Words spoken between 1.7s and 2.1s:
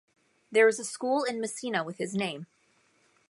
with